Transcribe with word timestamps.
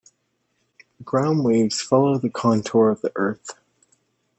Ground 1.03 1.43
waves 1.45 1.79
follow 1.79 2.17
the 2.17 2.31
contour 2.31 2.89
of 2.89 3.01
the 3.01 3.11
Earth. 3.15 3.51